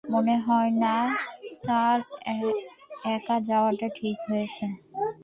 [0.03, 0.95] মনে হয় না
[1.65, 1.97] তার
[3.07, 4.65] একা যাওয়াটা ঠিক হয়েছে।